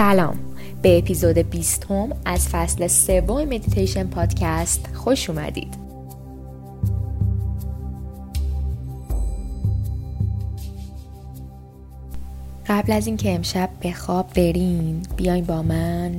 [0.00, 0.38] سلام.
[0.82, 5.74] به اپیزود بیستم از فصل سوم مدیتیشن پادکست خوش اومدید.
[12.66, 16.12] قبل از اینکه امشب به خواب برین بیاین با من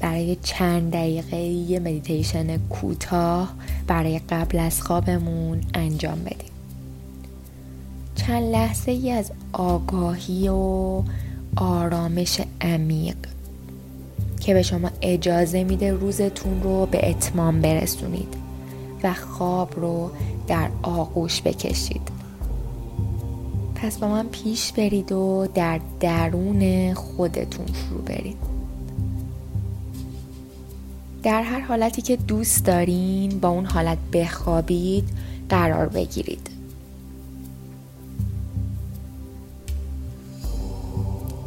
[0.00, 3.54] برای چند دقیقه یه مدیتیشن کوتاه
[3.86, 6.52] برای قبل از خوابمون انجام بدیم.
[8.14, 11.02] چند لحظه ای از آگاهی و
[11.56, 13.16] آرامش عمیق.
[14.44, 18.34] که به شما اجازه میده روزتون رو به اتمام برسونید
[19.02, 20.10] و خواب رو
[20.46, 22.08] در آغوش بکشید.
[23.74, 28.36] پس با من پیش برید و در درون خودتون فرو برید.
[31.22, 35.08] در هر حالتی که دوست دارین با اون حالت بخوابید
[35.48, 36.50] قرار بگیرید.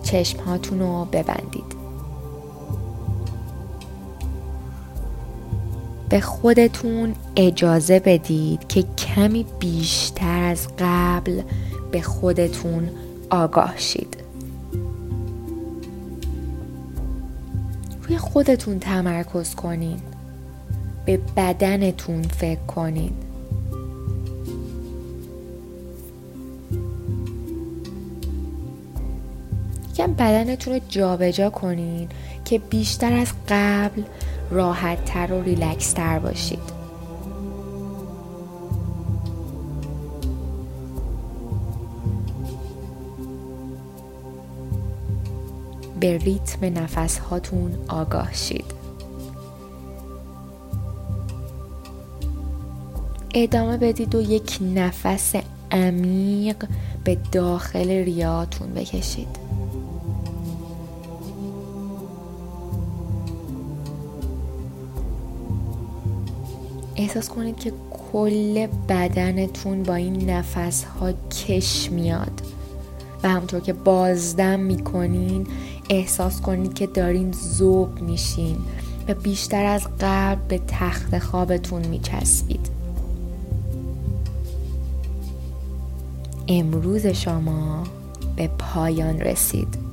[0.04, 1.77] چشم هاتون رو ببندید.
[6.10, 11.42] به خودتون اجازه بدید که کمی بیشتر از قبل
[11.92, 12.90] به خودتون
[13.30, 14.18] آگاه شید.
[18.04, 19.98] روی خودتون تمرکز کنین.
[21.06, 23.12] به بدنتون فکر کنین.
[29.94, 32.10] یکم بدنتون رو جابجا کنین
[32.46, 34.02] که بیشتر از قبل
[34.52, 36.78] راحت تر و ریلکس تر باشید.
[46.00, 48.66] به ریتم نفس هاتون آگاه شید.
[53.34, 55.36] ادامه بدید و یک نفس
[55.72, 56.66] عمیق
[57.04, 59.28] به داخل ریاتون بکشید.
[66.98, 67.74] احساس کنید که
[68.12, 72.42] کل بدنتون با این نفس ها کش میاد.
[73.24, 75.48] و همطور که بازدم می‌کنین
[75.90, 78.58] احساس کنید که دارین زوب میشین
[79.08, 82.70] و بیشتر از قبل به تخت خوابتون میچسبید.
[86.48, 87.84] امروز شما
[88.36, 89.87] به پایان رسید.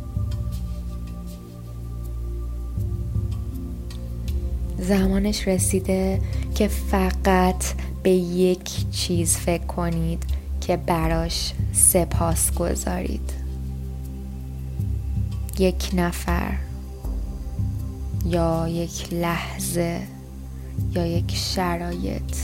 [4.88, 6.20] زمانش رسیده
[6.54, 7.64] که فقط
[8.02, 10.22] به یک چیز فکر کنید
[10.60, 13.32] که براش سپاس گذارید.
[15.58, 16.52] یک نفر
[18.26, 20.00] یا یک لحظه
[20.94, 22.36] یا یک شرایط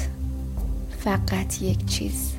[0.98, 2.32] فقط یک چیز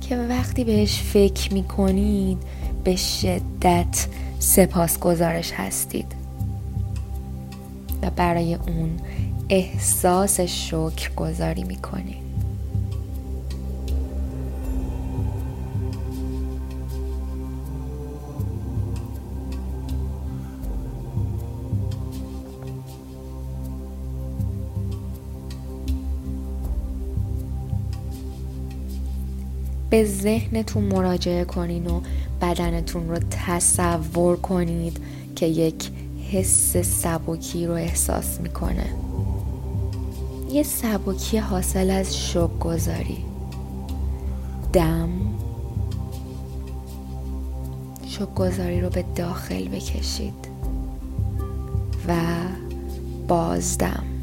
[0.00, 2.38] که وقتی بهش فکر می کنید
[2.84, 4.06] به شدت
[4.38, 6.23] سپاس گزارش هستید.
[8.04, 8.90] و برای اون
[9.48, 12.24] احساس شکر گذاری می کنید
[29.90, 32.00] به ذهنتون مراجعه کنین و
[32.40, 35.00] بدنتون رو تصور کنید
[35.36, 35.90] که یک
[36.34, 38.86] حس سبکی رو احساس می‌کنه.
[40.50, 43.24] یه سبکی حاصل از شک گذاری
[44.72, 45.08] دم.
[48.06, 50.48] شک گذاری رو به داخل بکشید.
[52.08, 52.14] و
[53.28, 54.13] بازدم.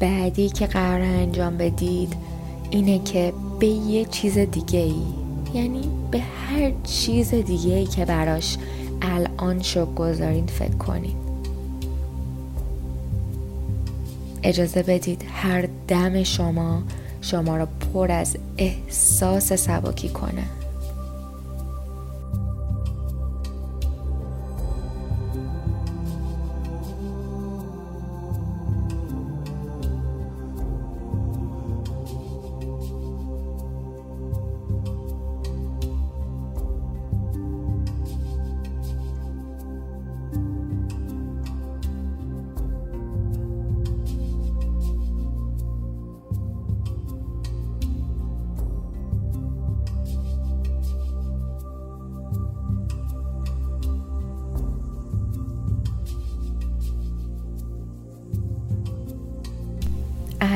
[0.00, 2.16] بعدی که قرار انجام بدید
[2.70, 5.02] اینه که به یه چیز دیگه ای
[5.54, 8.56] یعنی به هر چیز دیگه ای که براش
[9.02, 11.16] الان شک گذارین فکر کنید
[14.42, 16.82] اجازه بدید هر دم شما
[17.20, 20.57] شما را پر از احساس سبکی کنه.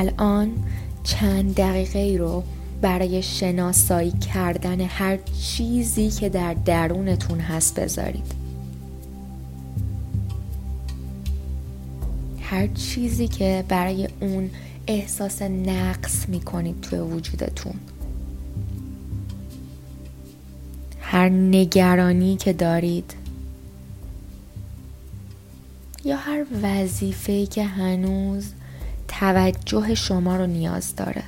[0.03, 0.51] الان
[1.05, 2.43] چند دقیقه ای رو
[2.81, 8.35] برای شناسایی کردن هر چیزی که در درونتون هست بذارید.
[12.41, 14.51] هر چیزی که برای اون
[14.87, 17.75] احساس نقص می‌کنید توی وجودتون.
[21.01, 23.15] هر نگرانی که دارید.
[26.05, 28.53] یا هر وظیفه‌ای که هنوز
[29.23, 31.23] توجه شما رو نیاز داره.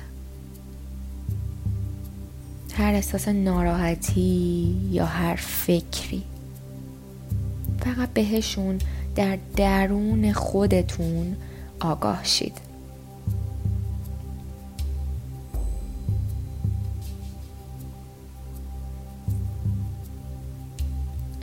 [2.73, 6.23] هر احساس ناراحتی یا هر فکری.
[7.79, 8.79] فقط بهشون
[9.15, 11.35] در درون خودتون
[11.79, 12.57] آگاه شید.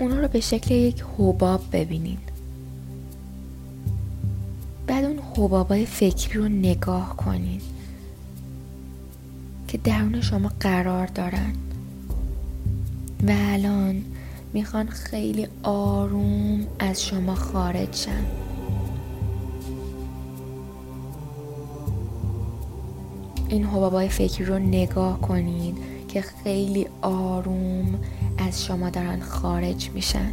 [0.01, 2.19] اونا رو به شکل یک حباب ببینین
[5.37, 7.61] حبابای فکری رو نگاه کنین
[9.69, 11.53] که درون شما قرار دارن.
[13.27, 14.05] و الان
[14.53, 18.25] می‌خوان خیلی آروم از شما خارج شن.
[23.49, 25.77] این حبابای فکری رو نگاه کنید
[26.09, 27.95] که خیلی آروم
[28.39, 30.33] از شما دارن خارج میشن.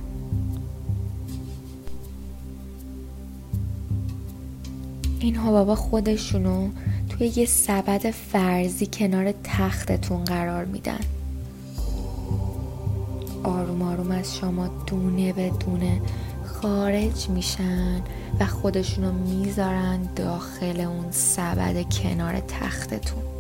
[5.20, 6.70] این حبابا خودشونو
[7.10, 11.00] توی یه سبد فرضی کنار تختتون قرار میدن.
[13.44, 16.02] آروم آروم از شما دونه به دونه
[16.46, 18.02] خارج میشن
[18.40, 23.39] و خودشونو می‌ذارن داخل اون سبد کنار تختتون.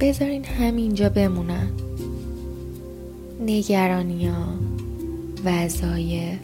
[0.00, 1.68] بذارین همینجا بمونن.
[3.40, 4.46] نگرانی ها
[5.44, 6.38] وظایف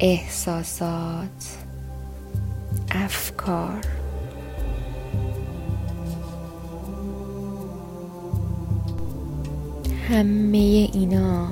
[0.00, 1.56] احساسات
[2.90, 3.80] افکار.
[10.08, 10.56] همه
[10.92, 11.48] اینا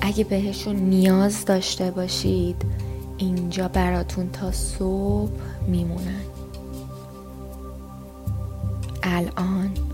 [0.00, 2.56] اگه بهشون نیاز داشته باشید
[3.18, 5.30] اینجا براتون تا صبح
[5.68, 6.22] میمونن.
[9.02, 9.91] الان.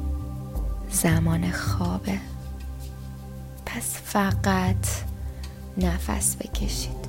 [0.90, 2.18] زمان خوابه.
[3.66, 4.86] پس فقط
[5.78, 7.08] نفس بکشید.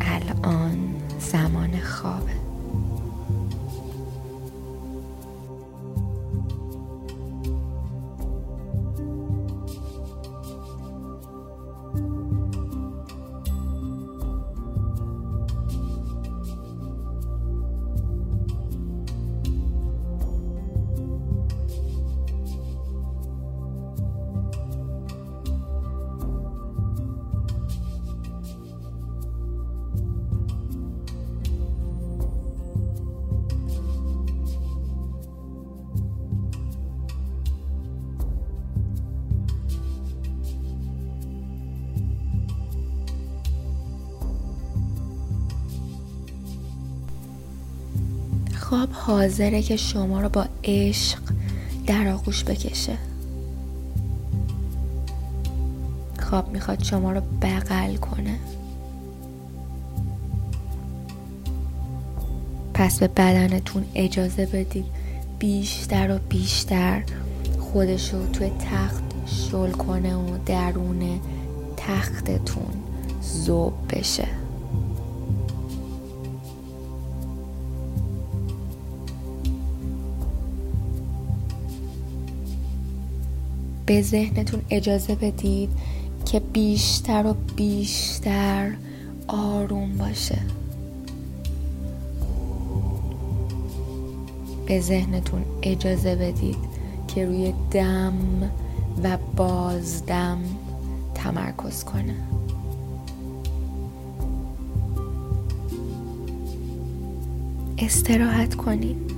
[0.00, 2.41] الان زمان خوابه.
[48.62, 51.18] خواب حاضره که شما رو با عشق
[51.86, 52.98] در آغوش بکشه.
[56.20, 58.38] خواب می‌خواد شما رو بغل کنه.
[62.74, 64.86] پس به بدنتون اجازه بدید
[65.38, 67.02] بیشتر و بیشتر
[67.58, 71.20] خودش رو توی تخت شل کنه و درون
[71.76, 72.72] تختتون
[73.22, 74.41] زوب بشه.
[83.92, 85.70] به ذهنتون اجازه بدید
[86.24, 88.72] که بیشتر و بیشتر
[89.28, 90.38] آروم باشه.
[94.66, 96.56] به ذهنتون اجازه بدید
[97.14, 98.14] که روی دم
[99.02, 100.38] و بازدم
[101.14, 102.16] تمرکز کنه.
[107.78, 109.12] استراحت کنید.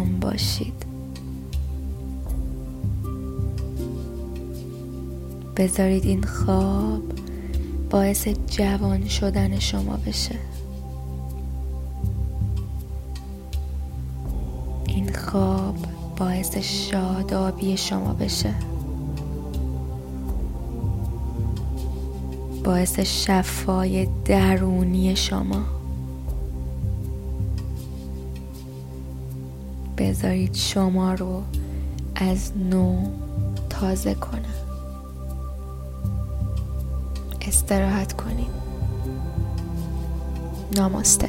[0.00, 0.86] آرام باشید.
[5.56, 7.02] بذارید این خواب
[7.90, 10.34] باعث جوان شدن شما بشه.
[14.86, 15.76] این خواب
[16.16, 18.54] باعث شادابی شما بشه.
[22.64, 25.79] باعث شفای درونی شما.
[30.00, 31.42] بذارید شما رو
[32.14, 33.10] از نو
[33.70, 34.44] تازه کنم.
[37.40, 38.50] استراحت کنید.
[40.76, 41.28] نامسته